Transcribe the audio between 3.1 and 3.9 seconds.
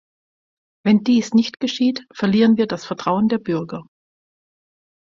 der Bürger.